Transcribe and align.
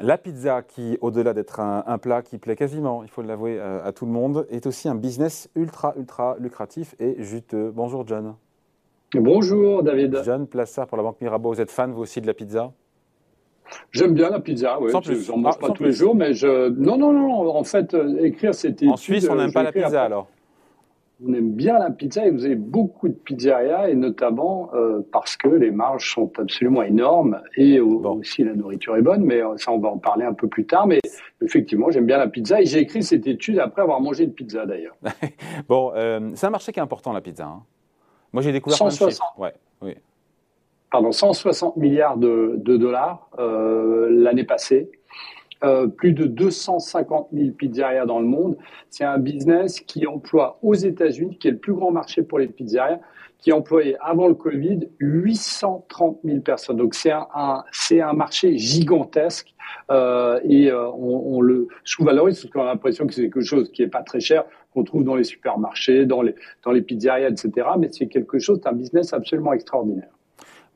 la 0.00 0.18
pizza, 0.18 0.62
qui, 0.62 0.98
au-delà 1.00 1.32
d'être 1.32 1.60
un, 1.60 1.98
plat 1.98 2.22
qui 2.22 2.38
plaît 2.38 2.56
quasiment, 2.56 3.02
il 3.02 3.08
faut 3.08 3.22
l'avouer, 3.22 3.60
à, 3.60 3.92
tout 3.92 4.06
le 4.06 4.12
monde, 4.12 4.46
est 4.50 4.66
aussi 4.66 4.88
un 4.88 4.94
business 4.94 5.48
ultra, 5.54 5.94
ultra 5.96 6.36
lucratif 6.38 6.94
et 6.98 7.22
juteux. 7.22 7.70
Bonjour 7.74 8.06
John. 8.06 8.34
Bonjour 9.14 9.82
David. 9.82 10.20
John 10.24 10.46
Plassard 10.46 10.86
pour 10.86 10.96
la 10.96 11.02
Banque 11.02 11.20
Mirabeau. 11.20 11.52
Vous 11.52 11.60
êtes 11.60 11.70
fan, 11.70 11.92
vous 11.92 12.02
aussi, 12.02 12.20
de 12.20 12.26
la 12.26 12.34
pizza? 12.34 12.72
J'aime 13.90 14.14
bien 14.14 14.30
la 14.30 14.40
pizza, 14.40 14.78
oui. 14.80 14.92
Je 15.02 15.30
n'en 15.30 15.38
mange 15.38 15.54
ah, 15.56 15.66
pas 15.66 15.72
tous 15.72 15.84
les 15.84 15.92
jours, 15.92 16.14
mais 16.14 16.34
je. 16.34 16.68
Non, 16.70 16.96
non, 16.96 17.12
non. 17.12 17.48
En 17.48 17.64
fait, 17.64 17.94
euh, 17.94 18.24
écrire 18.24 18.54
c'était. 18.54 18.88
En 18.88 18.96
Suisse, 18.96 19.28
on 19.28 19.34
n'aime 19.34 19.52
pas 19.52 19.62
la 19.62 19.72
pizza 19.72 20.02
alors 20.02 20.28
on 21.24 21.32
aime 21.32 21.52
bien 21.52 21.78
la 21.78 21.90
pizza 21.90 22.26
et 22.26 22.30
vous 22.30 22.44
avez 22.44 22.56
beaucoup 22.56 23.08
de 23.08 23.14
pizzerias 23.14 23.88
et 23.88 23.94
notamment 23.94 24.70
euh, 24.74 25.00
parce 25.12 25.36
que 25.36 25.48
les 25.48 25.70
marges 25.70 26.12
sont 26.12 26.30
absolument 26.38 26.82
énormes 26.82 27.40
et 27.56 27.80
aussi 27.80 28.44
la 28.44 28.54
nourriture 28.54 28.96
est 28.96 29.02
bonne, 29.02 29.24
mais 29.24 29.42
euh, 29.42 29.56
ça 29.56 29.72
on 29.72 29.78
va 29.78 29.88
en 29.88 29.98
parler 29.98 30.24
un 30.26 30.34
peu 30.34 30.46
plus 30.46 30.66
tard. 30.66 30.86
Mais 30.86 31.00
effectivement, 31.40 31.90
j'aime 31.90 32.06
bien 32.06 32.18
la 32.18 32.28
pizza 32.28 32.60
et 32.60 32.66
j'ai 32.66 32.80
écrit 32.80 33.02
cette 33.02 33.26
étude 33.26 33.58
après 33.58 33.82
avoir 33.82 34.00
mangé 34.00 34.24
une 34.24 34.34
pizza 34.34 34.66
d'ailleurs. 34.66 34.96
bon, 35.68 35.92
euh, 35.94 36.32
c'est 36.34 36.46
un 36.46 36.50
marché 36.50 36.72
qui 36.72 36.80
est 36.80 36.82
important 36.82 37.12
la 37.12 37.22
pizza. 37.22 37.46
Hein. 37.46 37.62
Moi 38.32 38.42
j'ai 38.42 38.52
découvert 38.52 38.76
160, 38.76 39.38
ouais, 39.38 39.54
oui. 39.80 39.94
Pardon, 40.90 41.12
160 41.12 41.76
milliards 41.76 42.16
de, 42.16 42.54
de 42.58 42.76
dollars 42.76 43.30
l'année 43.38 44.44
passée. 44.44 44.90
Euh, 45.64 45.86
plus 45.86 46.12
de 46.12 46.26
250 46.26 47.28
000 47.32 47.52
pizzerias 47.52 48.04
dans 48.04 48.20
le 48.20 48.26
monde. 48.26 48.58
C'est 48.90 49.04
un 49.04 49.16
business 49.16 49.80
qui 49.80 50.06
emploie 50.06 50.58
aux 50.62 50.74
États-Unis, 50.74 51.38
qui 51.38 51.48
est 51.48 51.52
le 51.52 51.58
plus 51.58 51.72
grand 51.72 51.90
marché 51.90 52.22
pour 52.22 52.38
les 52.38 52.46
pizzerias, 52.46 53.00
qui 53.38 53.52
employait 53.52 53.96
avant 54.02 54.28
le 54.28 54.34
Covid 54.34 54.80
830 54.98 56.18
000 56.24 56.40
personnes. 56.40 56.76
Donc 56.76 56.94
c'est 56.94 57.10
un, 57.10 57.64
c'est 57.72 58.02
un 58.02 58.12
marché 58.12 58.58
gigantesque 58.58 59.54
euh, 59.90 60.40
et 60.44 60.70
euh, 60.70 60.90
on, 60.90 61.40
le 61.40 61.68
sous-valorise 61.84 62.38
parce 62.42 62.52
qu'on 62.52 62.62
a 62.62 62.66
l'impression 62.66 63.06
que 63.06 63.14
c'est 63.14 63.22
quelque 63.22 63.40
chose 63.40 63.72
qui 63.72 63.82
est 63.82 63.88
pas 63.88 64.02
très 64.02 64.20
cher, 64.20 64.44
qu'on 64.74 64.84
trouve 64.84 65.04
dans 65.04 65.16
les 65.16 65.24
supermarchés, 65.24 66.04
dans 66.04 66.20
les 66.20 66.34
dans 66.64 66.70
les 66.70 66.82
pizzerias, 66.82 67.30
etc. 67.30 67.66
Mais 67.78 67.88
c'est 67.92 68.08
quelque 68.08 68.38
chose, 68.38 68.60
c'est 68.62 68.68
un 68.68 68.74
business 68.74 69.14
absolument 69.14 69.54
extraordinaire. 69.54 70.10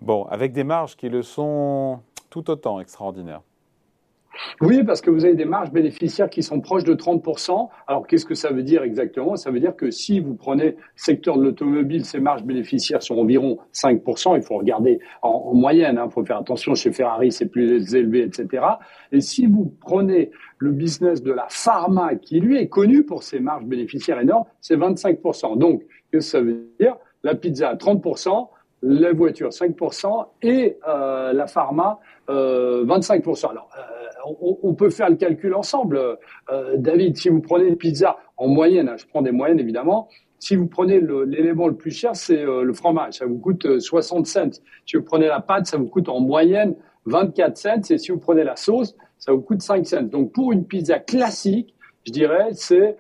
Bon, 0.01 0.25
avec 0.25 0.53
des 0.53 0.65
marges 0.65 0.97
qui 0.97 1.11
le 1.11 1.21
sont 1.21 2.01
tout 2.31 2.51
autant 2.51 2.81
extraordinaires. 2.81 3.43
Oui, 4.61 4.83
parce 4.85 5.01
que 5.01 5.11
vous 5.11 5.25
avez 5.25 5.35
des 5.35 5.45
marges 5.45 5.73
bénéficiaires 5.73 6.29
qui 6.31 6.43
sont 6.43 6.61
proches 6.61 6.85
de 6.85 6.95
30%. 6.95 7.69
Alors, 7.87 8.07
qu'est-ce 8.07 8.25
que 8.25 8.35
ça 8.35 8.51
veut 8.51 8.63
dire 8.63 8.83
exactement? 8.83 9.37
Ça 9.37 9.51
veut 9.51 9.61
dire 9.61 9.77
que 9.77 9.91
si 9.91 10.21
vous 10.21 10.35
prenez 10.35 10.77
secteur 10.97 11.39
de 11.39 11.45
l'automobile, 11.45 12.05
ces 12.05 12.21
marges 12.21 12.45
bénéficiaires 12.45 13.03
sont 13.03 13.19
environ 13.19 13.59
5%. 13.73 14.37
Il 14.37 14.43
faut 14.43 14.59
regarder 14.59 15.01
en, 15.23 15.55
moyenne, 15.55 15.97
il 15.97 15.99
hein, 15.99 16.11
faut 16.11 16.25
faire 16.25 16.39
attention, 16.39 16.75
chez 16.75 16.93
Ferrari, 16.93 17.33
c'est 17.33 17.47
plus 17.47 17.95
élevé, 17.95 18.23
etc. 18.23 18.65
Et 19.13 19.21
si 19.21 19.47
vous 19.47 19.75
prenez 19.81 20.31
le 20.59 20.71
business 20.71 21.23
de 21.23 21.33
la 21.33 21.47
pharma, 21.49 22.15
qui 22.17 22.41
lui 22.41 22.59
est 22.59 22.69
connu 22.69 23.05
pour 23.05 23.23
ses 23.23 23.41
marges 23.41 23.65
bénéficiaires 23.65 24.21
énormes, 24.21 24.45
c'est 24.61 24.77
25%. 24.77 25.59
Donc, 25.59 25.83
qu'est-ce 26.11 26.33
que 26.33 26.39
ça 26.39 26.41
veut 26.41 26.69
dire? 26.79 26.97
La 27.23 27.35
pizza 27.35 27.69
à 27.69 27.75
30%, 27.75 28.49
les 28.83 29.13
voitures 29.13 29.51
5% 29.51 30.27
et 30.43 30.79
euh, 30.89 31.33
la 31.33 31.47
pharma 31.47 32.01
euh, 32.29 32.85
25%. 32.85 33.51
Alors, 33.51 33.69
euh, 33.79 34.01
on, 34.63 34.75
peut 34.75 34.91
faire 34.91 35.11
le 35.11 35.17
calcul 35.17 35.55
ensemble. 35.55 36.19
Euh, 36.51 36.77
David, 36.77 37.17
si 37.17 37.29
vous 37.29 37.41
prenez 37.41 37.67
une 37.67 37.77
pizza 37.77 38.17
en 38.37 38.49
moyenne, 38.49 38.89
hein, 38.89 38.97
je 38.97 39.07
prends 39.07 39.23
des 39.23 39.33
moyennes 39.33 39.61
évidemment, 39.61 40.09
si 40.39 40.57
vous 40.57 40.67
prenez 40.67 41.01
l'élément 41.01 41.69
le, 41.69 41.77
plus 41.77 41.91
cher, 41.91 42.13
c'est 42.15 42.43
euh, 42.43 42.63
le 42.63 42.73
fromage, 42.73 43.15
ça 43.15 43.27
vous 43.27 43.39
coûte 43.39 43.79
60 43.79 44.27
cents. 44.27 44.51
Si 44.87 44.97
vous 44.97 45.03
prenez 45.03 45.27
la 45.27 45.41
pâte, 45.41 45.67
ça 45.67 45.77
vous 45.77 45.87
coûte 45.87 46.09
en 46.09 46.21
moyenne 46.21 46.75
24 47.05 47.57
cents. 47.57 47.91
Et 47.91 47.99
si 47.99 48.11
vous 48.11 48.19
prenez 48.19 48.45
la 48.45 48.57
sauce, 48.57 48.97
ça 49.19 49.33
vous 49.33 49.43
coûte 49.43 49.61
5 49.61 49.87
cents. 49.87 50.03
Donc 50.03 50.33
pour 50.33 50.53
une 50.53 50.65
pizza 50.65 50.99
classique, 50.99 51.75
je 52.07 52.13
dirais, 52.13 52.49
c'est 52.53 52.97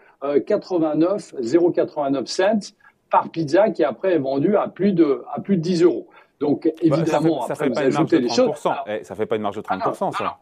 89, 0.47 1.37
0,89 1.41 2.27
cents 2.27 2.75
par 3.11 3.31
pizza 3.31 3.71
qui 3.71 3.85
après 3.85 4.15
est 4.15 4.19
vendue 4.19 4.57
à 4.57 4.69
plus 4.69 4.93
de, 4.93 5.25
à 5.33 5.41
plus 5.41 5.57
de 5.57 5.63
10 5.63 5.83
euros. 5.83 6.09
Donc 6.41 6.73
évidemment, 6.81 7.43
ça 7.43 7.55
fait, 7.55 7.67
après, 7.67 7.91
fait 8.07 8.29
choses. 8.29 8.51
Eh, 8.87 9.05
ça 9.05 9.15
fait 9.15 9.27
pas 9.27 9.37
une 9.37 9.43
marge 9.43 9.57
de 9.57 9.63
30%, 9.63 10.17
ça. 10.17 10.39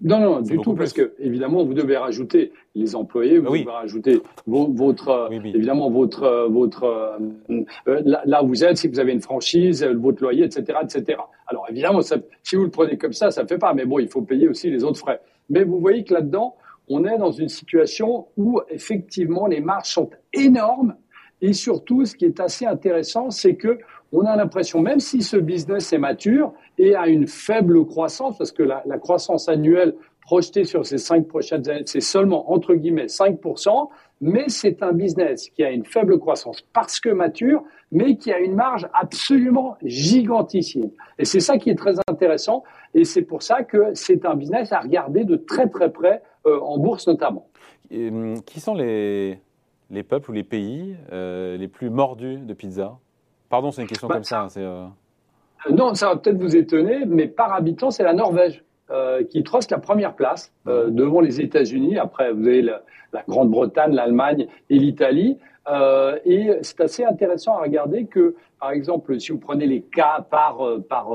Non, 0.00 0.18
non, 0.18 0.40
du 0.40 0.58
tout, 0.58 0.74
parce 0.74 0.94
que 0.94 1.12
évidemment, 1.18 1.64
vous 1.64 1.74
devez 1.74 1.98
rajouter 1.98 2.52
les 2.74 2.96
employés, 2.96 3.38
vous 3.38 3.50
devez 3.50 3.70
rajouter 3.70 4.22
votre, 4.46 5.28
évidemment, 5.30 5.90
votre, 5.90 6.48
votre, 6.50 6.84
euh, 7.86 8.02
là, 8.04 8.42
où 8.42 8.48
vous 8.48 8.64
êtes, 8.64 8.78
si 8.78 8.88
vous 8.88 8.98
avez 8.98 9.12
une 9.12 9.20
franchise, 9.20 9.82
euh, 9.82 9.94
votre 9.94 10.22
loyer, 10.22 10.44
etc., 10.44 10.78
etc. 10.82 11.18
Alors 11.46 11.66
évidemment, 11.68 12.00
ça, 12.00 12.16
si 12.42 12.56
vous 12.56 12.64
le 12.64 12.70
prenez 12.70 12.96
comme 12.96 13.12
ça, 13.12 13.30
ça 13.30 13.42
ne 13.42 13.48
fait 13.48 13.58
pas, 13.58 13.74
mais 13.74 13.84
bon, 13.84 13.98
il 13.98 14.08
faut 14.08 14.22
payer 14.22 14.48
aussi 14.48 14.70
les 14.70 14.82
autres 14.82 14.98
frais. 14.98 15.20
Mais 15.50 15.64
vous 15.64 15.78
voyez 15.78 16.04
que 16.04 16.14
là-dedans, 16.14 16.56
on 16.88 17.04
est 17.04 17.18
dans 17.18 17.32
une 17.32 17.48
situation 17.48 18.28
où 18.38 18.60
effectivement 18.70 19.46
les 19.46 19.60
marges 19.60 19.92
sont 19.92 20.10
énormes 20.32 20.94
et 21.42 21.52
surtout, 21.52 22.04
ce 22.04 22.14
qui 22.14 22.26
est 22.26 22.40
assez 22.40 22.66
intéressant, 22.66 23.30
c'est 23.30 23.54
que 23.54 23.78
on 24.12 24.22
a 24.22 24.36
l'impression, 24.36 24.80
même 24.80 25.00
si 25.00 25.22
ce 25.22 25.36
business 25.36 25.92
est 25.92 25.98
mature 25.98 26.52
et 26.78 26.96
a 26.96 27.06
une 27.06 27.26
faible 27.26 27.86
croissance, 27.86 28.36
parce 28.36 28.52
que 28.52 28.62
la, 28.62 28.82
croissance 28.98 29.48
annuelle 29.48 29.94
projetée 30.20 30.64
sur 30.64 30.84
ces 30.84 30.98
cinq 30.98 31.28
prochaines 31.28 31.68
années, 31.68 31.82
c'est 31.86 32.00
seulement 32.00 32.52
entre 32.52 32.74
guillemets 32.74 33.06
5%, 33.06 33.88
mais 34.20 34.44
c'est 34.48 34.82
un 34.82 34.92
business 34.92 35.48
qui 35.50 35.62
a 35.62 35.70
une 35.70 35.84
faible 35.84 36.18
croissance 36.18 36.62
parce 36.72 37.00
que 37.00 37.08
mature, 37.08 37.62
mais 37.90 38.16
qui 38.16 38.32
a 38.32 38.38
une 38.38 38.54
marge 38.54 38.86
absolument 38.92 39.76
gigantissime. 39.82 40.90
Et 41.18 41.24
c'est 41.24 41.40
ça 41.40 41.56
qui 41.56 41.70
est 41.70 41.74
très 41.76 41.94
intéressant, 42.08 42.64
et 42.94 43.04
c'est 43.04 43.22
pour 43.22 43.42
ça 43.42 43.62
que 43.62 43.94
c'est 43.94 44.26
un 44.26 44.34
business 44.34 44.72
à 44.72 44.80
regarder 44.80 45.24
de 45.24 45.36
très 45.36 45.68
très 45.68 45.90
près 45.90 46.22
euh, 46.46 46.58
en 46.60 46.78
bourse 46.78 47.06
notamment. 47.06 47.46
Hum, 47.92 48.42
qui 48.42 48.60
sont 48.60 48.74
les, 48.74 49.40
les 49.90 50.02
peuples 50.02 50.30
ou 50.30 50.34
les 50.34 50.44
pays 50.44 50.96
euh, 51.12 51.56
les 51.56 51.68
plus 51.68 51.90
mordus 51.90 52.38
de 52.38 52.54
pizza? 52.54 52.98
Pardon, 53.48 53.72
c'est 53.72 53.82
une 53.82 53.88
question 53.88 54.08
bah, 54.08 54.14
comme 54.14 54.24
ça. 54.24 54.42
Hein, 54.42 54.48
euh, 54.58 54.86
non, 55.70 55.94
ça 55.94 56.08
va 56.08 56.16
peut-être 56.16 56.38
vous 56.38 56.56
étonner, 56.56 57.04
mais 57.06 57.26
par 57.26 57.52
habitant, 57.52 57.90
c'est 57.90 58.04
la 58.04 58.14
Norvège 58.14 58.64
euh, 58.90 59.24
qui 59.24 59.42
trosse 59.42 59.70
la 59.70 59.78
première 59.78 60.14
place 60.14 60.52
devant 60.66 61.20
les 61.20 61.40
États-Unis. 61.40 61.98
Après, 61.98 62.32
vous 62.32 62.46
avez 62.46 62.62
la, 62.62 62.82
Grande-Bretagne, 63.28 63.92
l'Allemagne 63.92 64.46
et 64.70 64.78
l'Italie. 64.78 65.36
et 66.24 66.50
c'est 66.62 66.80
assez 66.80 67.04
intéressant 67.04 67.56
à 67.56 67.62
regarder 67.62 68.06
que, 68.06 68.36
par 68.60 68.70
exemple, 68.70 69.18
si 69.18 69.32
vous 69.32 69.38
prenez 69.38 69.66
les 69.66 69.82
cas 69.82 70.24
par 70.30 70.60
par 70.88 71.10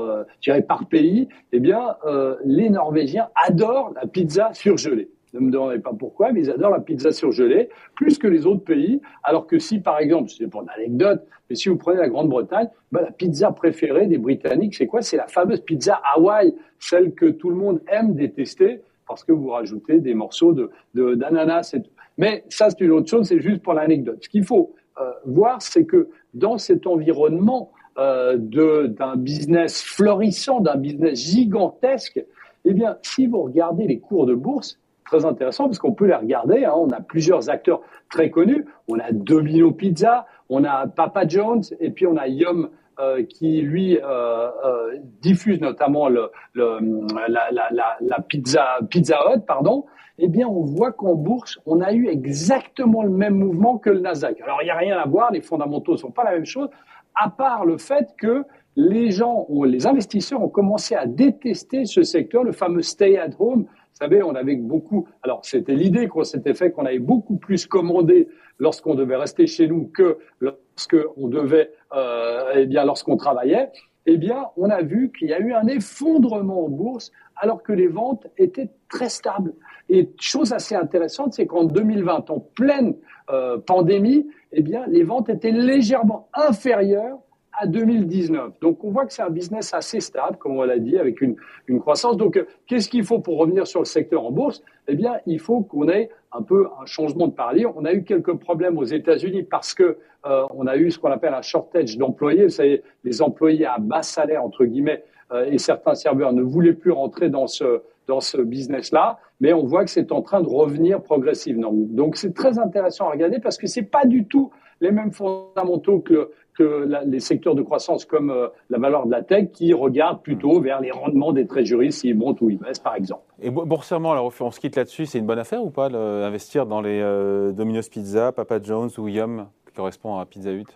par 0.68 0.86
pays, 0.86 1.28
eh 1.52 1.58
bien, 1.58 1.96
les 2.44 2.68
Norvégiens 2.68 3.28
adorent 3.34 3.92
la 3.94 4.06
pizza 4.06 4.50
surgelée. 4.52 5.08
Ne 5.36 5.46
me 5.46 5.50
demandez 5.50 5.78
pas 5.78 5.92
pourquoi, 5.98 6.32
mais 6.32 6.40
ils 6.40 6.50
adorent 6.50 6.70
la 6.70 6.80
pizza 6.80 7.12
surgelée 7.12 7.68
plus 7.94 8.18
que 8.18 8.26
les 8.26 8.46
autres 8.46 8.64
pays. 8.64 9.00
Alors 9.22 9.46
que 9.46 9.58
si, 9.58 9.80
par 9.80 9.98
exemple, 9.98 10.30
c'est 10.30 10.48
pour 10.48 10.62
une 10.62 10.70
anecdote, 10.70 11.26
mais 11.48 11.56
si 11.56 11.68
vous 11.68 11.76
prenez 11.76 11.98
la 11.98 12.08
Grande-Bretagne, 12.08 12.68
ben, 12.90 13.02
la 13.02 13.10
pizza 13.10 13.52
préférée 13.52 14.06
des 14.06 14.18
Britanniques, 14.18 14.74
c'est 14.74 14.86
quoi? 14.86 15.02
C'est 15.02 15.16
la 15.16 15.26
fameuse 15.26 15.60
pizza 15.60 16.00
Hawaï, 16.14 16.54
celle 16.78 17.14
que 17.14 17.26
tout 17.26 17.50
le 17.50 17.56
monde 17.56 17.80
aime 17.88 18.14
détester 18.14 18.80
parce 19.06 19.22
que 19.24 19.32
vous 19.32 19.48
rajoutez 19.48 20.00
des 20.00 20.14
morceaux 20.14 20.52
de, 20.52 20.70
d'ananas 21.14 21.70
tout. 21.72 21.90
Mais 22.18 22.44
ça, 22.48 22.70
c'est 22.70 22.80
une 22.80 22.92
autre 22.92 23.08
chose, 23.08 23.28
c'est 23.28 23.40
juste 23.40 23.62
pour 23.62 23.74
l'anecdote. 23.74 24.18
Ce 24.22 24.28
qu'il 24.28 24.44
faut 24.44 24.74
euh, 25.00 25.10
voir, 25.26 25.60
c'est 25.62 25.84
que 25.84 26.08
dans 26.34 26.58
cet 26.58 26.86
environnement 26.86 27.70
euh, 27.98 28.36
d'un 28.36 29.16
business 29.16 29.82
florissant, 29.82 30.60
d'un 30.60 30.76
business 30.76 31.18
gigantesque, 31.18 32.24
eh 32.64 32.74
bien, 32.74 32.98
si 33.02 33.26
vous 33.26 33.42
regardez 33.42 33.86
les 33.86 34.00
cours 34.00 34.26
de 34.26 34.34
bourse, 34.34 34.78
très 35.06 35.24
intéressant 35.24 35.64
parce 35.64 35.78
qu'on 35.78 35.92
peut 35.92 36.06
les 36.06 36.14
regarder. 36.14 36.64
Hein. 36.64 36.74
On 36.76 36.90
a 36.90 37.00
plusieurs 37.00 37.48
acteurs 37.48 37.80
très 38.10 38.30
connus. 38.30 38.66
On 38.88 38.98
a 38.98 39.12
Domino 39.12 39.72
Pizza, 39.72 40.26
on 40.48 40.64
a 40.64 40.86
Papa 40.86 41.26
Jones 41.26 41.62
et 41.80 41.90
puis 41.90 42.06
on 42.06 42.16
a 42.16 42.28
Yum 42.28 42.70
euh, 42.98 43.24
qui 43.24 43.60
lui 43.60 43.98
euh, 43.98 44.02
euh, 44.04 44.96
diffuse 45.20 45.60
notamment 45.60 46.08
le, 46.08 46.30
la, 46.54 47.50
la, 47.50 47.68
la, 48.00 48.20
pizza 48.26 48.78
Pizza 48.88 49.18
Hut, 49.28 49.40
pardon. 49.46 49.84
Eh 50.18 50.28
bien, 50.28 50.48
on 50.48 50.62
voit 50.62 50.92
qu'en 50.92 51.14
bourse, 51.14 51.58
on 51.66 51.82
a 51.82 51.92
eu 51.92 52.08
exactement 52.08 53.02
le 53.02 53.10
même 53.10 53.34
mouvement 53.34 53.76
que 53.76 53.90
le 53.90 54.00
Nasdaq. 54.00 54.40
Alors, 54.40 54.62
il 54.62 54.64
n'y 54.64 54.70
a 54.70 54.76
rien 54.76 54.96
à 54.96 55.06
voir, 55.06 55.30
les 55.30 55.42
fondamentaux 55.42 55.92
ne 55.92 55.98
sont 55.98 56.10
pas 56.10 56.24
la 56.24 56.30
même 56.30 56.46
chose, 56.46 56.70
à 57.14 57.28
part 57.28 57.66
le 57.66 57.76
fait 57.76 58.14
que 58.18 58.44
les 58.76 59.10
gens, 59.10 59.46
les 59.66 59.86
investisseurs 59.86 60.42
ont 60.42 60.48
commencé 60.48 60.94
à 60.94 61.04
détester 61.04 61.84
ce 61.84 62.02
secteur, 62.02 62.44
le 62.44 62.52
fameux 62.52 62.80
stay 62.80 63.18
at 63.18 63.30
home, 63.38 63.66
vous 63.98 64.04
savez, 64.04 64.22
on 64.22 64.34
avait 64.34 64.56
beaucoup. 64.56 65.08
Alors, 65.22 65.40
c'était 65.42 65.74
l'idée 65.74 66.06
qu'on 66.06 66.22
s'était 66.22 66.52
fait 66.52 66.70
qu'on 66.70 66.84
avait 66.84 66.98
beaucoup 66.98 67.36
plus 67.36 67.64
commandé 67.64 68.28
lorsqu'on 68.58 68.94
devait 68.94 69.16
rester 69.16 69.46
chez 69.46 69.68
nous 69.68 69.86
que 69.86 70.18
lorsqu'on 70.40 71.28
devait, 71.28 71.72
euh, 71.94 72.52
eh 72.56 72.66
bien, 72.66 72.84
lorsqu'on 72.84 73.16
travaillait. 73.16 73.70
Eh 74.04 74.18
bien, 74.18 74.48
on 74.58 74.68
a 74.68 74.82
vu 74.82 75.10
qu'il 75.18 75.28
y 75.28 75.32
a 75.32 75.40
eu 75.40 75.54
un 75.54 75.66
effondrement 75.66 76.66
en 76.66 76.68
bourse 76.68 77.10
alors 77.36 77.62
que 77.62 77.72
les 77.72 77.86
ventes 77.86 78.26
étaient 78.36 78.68
très 78.90 79.08
stables. 79.08 79.54
Et 79.88 80.10
chose 80.20 80.52
assez 80.52 80.74
intéressante, 80.74 81.32
c'est 81.32 81.46
qu'en 81.46 81.64
2020, 81.64 82.28
en 82.28 82.40
pleine 82.40 82.96
euh, 83.30 83.56
pandémie, 83.56 84.26
eh 84.52 84.60
bien, 84.60 84.84
les 84.88 85.04
ventes 85.04 85.30
étaient 85.30 85.52
légèrement 85.52 86.28
inférieures 86.34 87.18
à 87.58 87.66
2019. 87.66 88.60
Donc 88.60 88.84
on 88.84 88.90
voit 88.90 89.06
que 89.06 89.12
c'est 89.12 89.22
un 89.22 89.30
business 89.30 89.74
assez 89.74 90.00
stable, 90.00 90.36
comme 90.38 90.56
on 90.56 90.62
l'a 90.64 90.78
dit, 90.78 90.98
avec 90.98 91.20
une, 91.20 91.36
une 91.66 91.80
croissance. 91.80 92.16
Donc 92.16 92.42
qu'est-ce 92.66 92.88
qu'il 92.88 93.04
faut 93.04 93.18
pour 93.18 93.38
revenir 93.38 93.66
sur 93.66 93.80
le 93.80 93.86
secteur 93.86 94.24
en 94.24 94.30
bourse? 94.30 94.62
Eh 94.88 94.94
bien, 94.94 95.18
il 95.26 95.40
faut 95.40 95.62
qu'on 95.62 95.88
ait 95.88 96.10
un 96.32 96.42
peu 96.42 96.68
un 96.80 96.86
changement 96.86 97.26
de 97.26 97.32
paradigme. 97.32 97.70
On 97.74 97.84
a 97.84 97.92
eu 97.92 98.04
quelques 98.04 98.34
problèmes 98.34 98.78
aux 98.78 98.84
États-Unis 98.84 99.42
parce 99.42 99.74
que 99.74 99.98
euh, 100.26 100.44
on 100.54 100.66
a 100.66 100.76
eu 100.76 100.90
ce 100.90 100.98
qu'on 100.98 101.10
appelle 101.10 101.34
un 101.34 101.42
shortage 101.42 101.96
d'employés. 101.98 102.44
Vous 102.44 102.50
savez, 102.50 102.82
les 103.04 103.22
employés 103.22 103.66
à 103.66 103.78
bas 103.78 104.02
salaire 104.02 104.44
entre 104.44 104.64
guillemets 104.64 105.04
euh, 105.32 105.46
et 105.50 105.58
certains 105.58 105.94
serveurs 105.94 106.32
ne 106.32 106.42
voulaient 106.42 106.72
plus 106.72 106.92
rentrer 106.92 107.30
dans 107.30 107.46
ce 107.46 107.82
dans 108.06 108.20
ce 108.20 108.38
business-là, 108.38 109.18
mais 109.40 109.52
on 109.52 109.64
voit 109.64 109.84
que 109.84 109.90
c'est 109.90 110.12
en 110.12 110.22
train 110.22 110.40
de 110.40 110.48
revenir 110.48 111.02
progressivement. 111.02 111.70
Donc 111.72 112.16
c'est 112.16 112.34
très 112.34 112.58
intéressant 112.58 113.08
à 113.08 113.12
regarder 113.12 113.38
parce 113.38 113.58
que 113.58 113.66
c'est 113.66 113.82
pas 113.82 114.06
du 114.06 114.26
tout 114.26 114.50
les 114.80 114.90
mêmes 114.90 115.12
fondamentaux 115.12 116.00
que, 116.00 116.30
que 116.54 116.88
les 117.06 117.20
secteurs 117.20 117.54
de 117.54 117.62
croissance 117.62 118.04
comme 118.04 118.30
euh, 118.30 118.48
la 118.70 118.78
valeur 118.78 119.06
de 119.06 119.10
la 119.10 119.22
tech 119.22 119.50
qui 119.52 119.72
regardent 119.72 120.22
plutôt 120.22 120.60
vers 120.60 120.80
les 120.80 120.90
rendements 120.90 121.32
des 121.32 121.46
trésoreries 121.46 121.92
s'ils 121.92 122.16
montent 122.16 122.40
ou 122.40 122.50
ils 122.50 122.58
baissent, 122.58 122.78
par 122.78 122.94
exemple. 122.94 123.22
Et 123.40 123.50
boursièrement, 123.50 124.12
alors 124.12 124.32
on 124.40 124.50
se 124.50 124.60
quitte 124.60 124.76
là-dessus, 124.76 125.06
c'est 125.06 125.18
une 125.18 125.26
bonne 125.26 125.38
affaire 125.38 125.64
ou 125.64 125.70
pas 125.70 125.88
d'investir 125.88 126.66
dans 126.66 126.80
les 126.80 127.00
euh, 127.00 127.52
Domino's 127.52 127.88
Pizza, 127.88 128.32
Papa 128.32 128.60
John's 128.62 128.98
ou 128.98 129.08
Yum 129.08 129.46
qui 129.66 129.72
correspond 129.72 130.18
à 130.18 130.26
Pizza 130.26 130.52
Hut? 130.52 130.66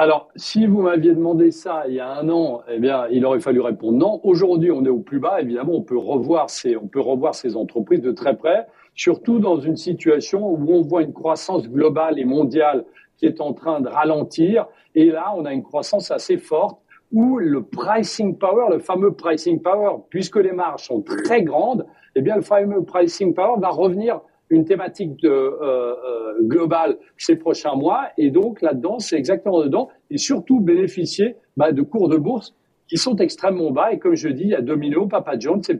Alors, 0.00 0.28
si 0.36 0.64
vous 0.64 0.82
m'aviez 0.82 1.12
demandé 1.12 1.50
ça 1.50 1.82
il 1.88 1.94
y 1.94 1.98
a 1.98 2.08
un 2.08 2.28
an, 2.28 2.62
eh 2.68 2.78
bien, 2.78 3.08
il 3.10 3.26
aurait 3.26 3.40
fallu 3.40 3.60
répondre 3.60 3.98
non. 3.98 4.20
Aujourd'hui, 4.22 4.70
on 4.70 4.84
est 4.84 4.88
au 4.88 5.00
plus 5.00 5.18
bas. 5.18 5.40
Évidemment, 5.40 5.72
on 5.74 5.82
peut 5.82 5.98
revoir 5.98 6.50
ces, 6.50 6.76
on 6.76 6.86
peut 6.86 7.00
revoir 7.00 7.34
ces 7.34 7.56
entreprises 7.56 8.00
de 8.00 8.12
très 8.12 8.36
près, 8.36 8.68
surtout 8.94 9.40
dans 9.40 9.58
une 9.58 9.74
situation 9.74 10.50
où 10.50 10.72
on 10.72 10.82
voit 10.82 11.02
une 11.02 11.12
croissance 11.12 11.68
globale 11.68 12.20
et 12.20 12.24
mondiale 12.24 12.84
qui 13.16 13.26
est 13.26 13.40
en 13.40 13.52
train 13.52 13.80
de 13.80 13.88
ralentir. 13.88 14.68
Et 14.94 15.06
là, 15.06 15.32
on 15.36 15.44
a 15.44 15.52
une 15.52 15.64
croissance 15.64 16.12
assez 16.12 16.36
forte 16.38 16.80
où 17.10 17.38
le 17.38 17.64
pricing 17.64 18.38
power, 18.38 18.66
le 18.70 18.78
fameux 18.78 19.14
pricing 19.14 19.60
power, 19.60 19.96
puisque 20.10 20.36
les 20.36 20.52
marges 20.52 20.84
sont 20.84 21.02
très 21.02 21.42
grandes, 21.42 21.84
eh 22.14 22.20
bien, 22.20 22.36
le 22.36 22.42
fameux 22.42 22.84
pricing 22.84 23.34
power 23.34 23.58
va 23.60 23.70
revenir 23.70 24.20
une 24.50 24.64
thématique 24.64 25.16
de, 25.20 25.28
euh, 25.28 25.60
euh, 25.62 26.42
globale 26.42 26.98
ces 27.16 27.36
prochains 27.36 27.74
mois. 27.74 28.08
Et 28.16 28.30
donc 28.30 28.62
là-dedans, 28.62 28.98
c'est 28.98 29.16
exactement 29.16 29.62
dedans. 29.62 29.88
Et 30.10 30.18
surtout 30.18 30.60
bénéficier 30.60 31.36
bah, 31.56 31.72
de 31.72 31.82
cours 31.82 32.08
de 32.08 32.16
bourse 32.16 32.54
qui 32.88 32.96
sont 32.96 33.16
extrêmement 33.16 33.70
bas. 33.70 33.92
Et 33.92 33.98
comme 33.98 34.14
je 34.14 34.28
dis, 34.28 34.44
il 34.44 34.50
y 34.50 34.54
a 34.54 34.62
Domino, 34.62 35.06
Papa 35.06 35.38
John's 35.38 35.68
et 35.68 35.78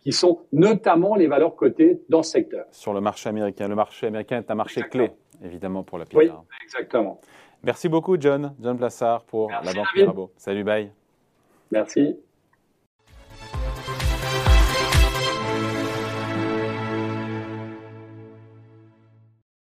qui 0.00 0.12
sont 0.12 0.40
notamment 0.52 1.16
les 1.16 1.26
valeurs 1.26 1.56
cotées 1.56 2.00
dans 2.08 2.22
ce 2.22 2.32
secteur. 2.32 2.66
Sur 2.70 2.92
le 2.92 3.00
marché 3.00 3.28
américain. 3.28 3.66
Le 3.68 3.74
marché 3.74 4.06
américain 4.06 4.38
est 4.38 4.50
un 4.50 4.54
marché 4.54 4.82
clé, 4.82 5.10
évidemment, 5.42 5.82
pour 5.82 5.98
la 5.98 6.04
pizza. 6.04 6.18
Oui, 6.18 6.30
exactement. 6.62 7.20
Merci 7.64 7.88
beaucoup, 7.88 8.16
John, 8.20 8.54
John 8.60 8.76
Plassard, 8.76 9.24
pour 9.24 9.50
la 9.50 9.72
Banque 9.72 9.96
Mirabeau. 9.96 10.30
Salut, 10.36 10.62
bye. 10.62 10.92
Merci. 11.72 12.16